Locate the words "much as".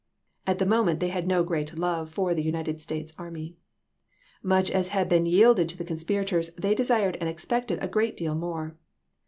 4.41-4.87